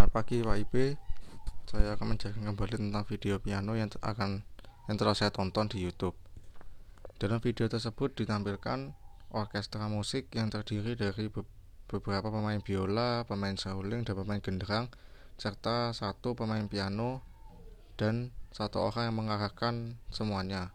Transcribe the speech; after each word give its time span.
Selamat 0.00 0.16
pagi 0.16 0.40
Pak 0.40 0.56
Ibe. 0.64 0.96
Saya 1.68 1.92
akan 1.92 2.16
menjelaskan 2.16 2.48
kembali 2.48 2.88
tentang 2.88 3.04
video 3.04 3.36
piano 3.36 3.76
yang 3.76 3.92
akan 4.00 4.40
yang 4.88 4.96
telah 4.96 5.12
saya 5.12 5.28
tonton 5.28 5.68
di 5.68 5.76
YouTube. 5.76 6.16
Dalam 7.20 7.36
video 7.44 7.68
tersebut 7.68 8.16
ditampilkan 8.16 8.96
orkestra 9.28 9.92
musik 9.92 10.32
yang 10.32 10.48
terdiri 10.48 10.96
dari 10.96 11.28
beberapa 11.84 12.32
pemain 12.32 12.56
biola, 12.64 13.28
pemain 13.28 13.52
seruling, 13.60 14.00
dan 14.08 14.16
pemain 14.16 14.40
genderang 14.40 14.88
serta 15.36 15.92
satu 15.92 16.32
pemain 16.32 16.64
piano 16.64 17.20
dan 18.00 18.32
satu 18.56 18.80
orang 18.80 19.12
yang 19.12 19.20
mengarahkan 19.20 20.00
semuanya. 20.08 20.72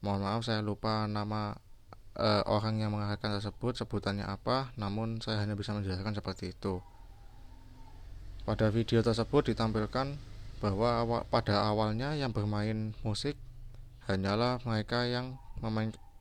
Mohon 0.00 0.20
maaf 0.24 0.48
saya 0.48 0.64
lupa 0.64 1.04
nama 1.04 1.60
uh, 2.16 2.42
orang 2.48 2.80
yang 2.80 2.96
mengarahkan 2.96 3.36
tersebut 3.36 3.76
sebutannya 3.76 4.24
apa 4.24 4.72
namun 4.80 5.20
saya 5.20 5.44
hanya 5.44 5.60
bisa 5.60 5.76
menjelaskan 5.76 6.16
seperti 6.16 6.56
itu 6.56 6.80
pada 8.44 8.72
video 8.72 9.04
tersebut 9.04 9.52
ditampilkan 9.52 10.16
bahwa 10.60 11.24
pada 11.28 11.64
awalnya 11.64 12.16
yang 12.16 12.32
bermain 12.32 12.92
musik 13.00 13.36
hanyalah 14.08 14.60
mereka 14.64 15.08
yang 15.08 15.36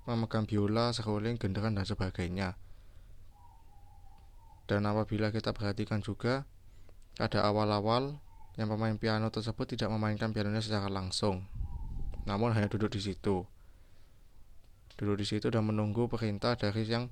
memegang 0.07 0.47
biola, 0.47 0.91
seruling, 0.95 1.35
genderan, 1.35 1.75
dan 1.75 1.87
sebagainya. 1.87 2.55
Dan 4.67 4.85
apabila 4.85 5.31
kita 5.31 5.51
perhatikan 5.51 5.99
juga, 5.99 6.45
pada 7.19 7.43
awal-awal 7.43 8.19
yang 8.55 8.69
pemain 8.71 8.95
piano 8.95 9.27
tersebut 9.31 9.75
tidak 9.75 9.91
memainkan 9.91 10.31
pianonya 10.31 10.63
secara 10.63 10.87
langsung, 10.91 11.47
namun 12.23 12.51
hanya 12.55 12.69
duduk 12.71 12.95
di 12.95 13.01
situ. 13.01 13.43
Duduk 14.99 15.15
di 15.19 15.25
situ 15.25 15.47
dan 15.47 15.63
menunggu 15.67 16.11
perintah 16.11 16.59
dari 16.59 16.83
yang 16.83 17.07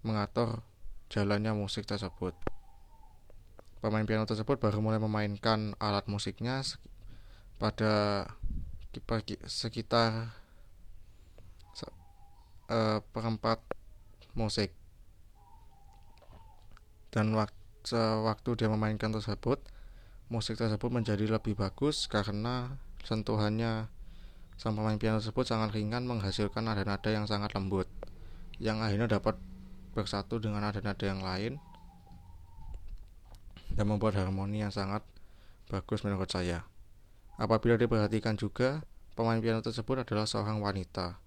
mengatur 0.00 0.64
jalannya 1.12 1.52
musik 1.52 1.84
tersebut 1.84 2.55
pemain 3.86 4.02
piano 4.02 4.26
tersebut 4.26 4.58
baru 4.58 4.82
mulai 4.82 4.98
memainkan 4.98 5.78
alat 5.78 6.10
musiknya 6.10 6.66
pada 7.62 8.26
sekitar 9.46 10.34
uh, 12.66 12.98
perempat 13.14 13.62
musik. 14.34 14.74
Dan 17.14 17.32
waktu, 17.32 18.50
dia 18.58 18.66
memainkan 18.66 19.14
tersebut 19.14 19.62
musik 20.26 20.58
tersebut 20.58 20.90
menjadi 20.90 21.22
lebih 21.30 21.54
bagus 21.54 22.10
karena 22.10 22.74
sentuhannya 23.06 23.86
sang 24.58 24.74
pemain 24.74 24.98
piano 24.98 25.22
tersebut 25.22 25.46
sangat 25.46 25.70
ringan 25.78 26.02
menghasilkan 26.02 26.66
nada-nada 26.66 27.06
yang 27.14 27.30
sangat 27.30 27.54
lembut 27.54 27.86
yang 28.58 28.82
akhirnya 28.82 29.06
dapat 29.06 29.38
bersatu 29.94 30.42
dengan 30.42 30.66
nada-nada 30.66 31.04
yang 31.06 31.22
lain 31.22 31.62
dan 33.76 33.84
membuat 33.92 34.16
harmoni 34.16 34.64
yang 34.64 34.72
sangat 34.72 35.04
bagus 35.68 36.02
menurut 36.02 36.26
saya. 36.32 36.64
Apabila 37.36 37.76
diperhatikan 37.76 38.40
juga, 38.40 38.80
pemain 39.12 39.36
piano 39.38 39.60
tersebut 39.60 40.02
adalah 40.02 40.24
seorang 40.24 40.64
wanita. 40.64 41.20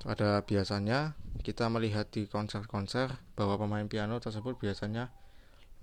Pada 0.00 0.40
biasanya 0.44 1.16
kita 1.44 1.68
melihat 1.68 2.08
di 2.08 2.24
konser-konser 2.24 3.12
bahwa 3.36 3.60
pemain 3.60 3.84
piano 3.84 4.16
tersebut 4.16 4.56
biasanya 4.56 5.12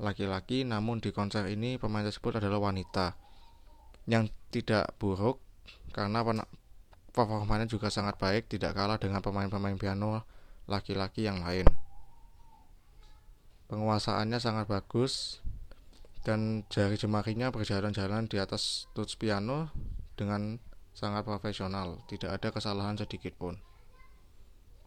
laki-laki, 0.01 0.65
namun 0.65 0.97
di 0.97 1.13
konser 1.13 1.45
ini 1.45 1.77
pemain 1.77 2.01
tersebut 2.01 2.41
adalah 2.41 2.73
wanita. 2.73 3.13
Yang 4.09 4.33
tidak 4.49 4.97
buruk 4.97 5.37
karena 5.93 6.25
performanya 7.13 7.69
juga 7.69 7.93
sangat 7.93 8.17
baik, 8.17 8.49
tidak 8.49 8.73
kalah 8.73 8.97
dengan 8.97 9.21
pemain-pemain 9.21 9.77
piano 9.77 10.25
laki-laki 10.65 11.29
yang 11.29 11.45
lain 11.45 11.69
penguasaannya 13.73 14.37
sangat 14.37 14.65
bagus 14.69 15.41
dan 16.23 16.63
jari 16.71 16.95
jemarinya 16.95 17.51
berjalan-jalan 17.51 18.31
di 18.31 18.39
atas 18.39 18.87
tuts 18.95 19.19
piano 19.19 19.71
dengan 20.15 20.57
sangat 20.95 21.27
profesional, 21.27 21.99
tidak 22.07 22.39
ada 22.39 22.49
kesalahan 22.55 22.95
sedikit 22.95 23.35
pun. 23.35 23.59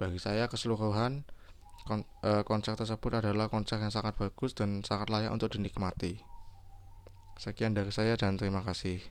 Bagi 0.00 0.16
saya 0.16 0.48
keseluruhan 0.48 1.24
eh, 2.24 2.42
konser 2.42 2.74
tersebut 2.76 3.20
adalah 3.20 3.52
konser 3.52 3.80
yang 3.80 3.92
sangat 3.92 4.16
bagus 4.16 4.56
dan 4.56 4.80
sangat 4.80 5.12
layak 5.12 5.32
untuk 5.32 5.52
dinikmati. 5.52 6.24
Sekian 7.36 7.76
dari 7.76 7.92
saya 7.92 8.16
dan 8.16 8.40
terima 8.40 8.64
kasih. 8.64 9.04